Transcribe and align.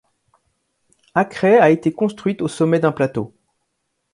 Akrai 1.13 1.59
a 1.59 1.69
été 1.69 1.93
construite 1.93 2.41
au 2.41 2.47
sommet 2.47 2.79
d'un 2.79 2.91
plateau. 2.91 3.35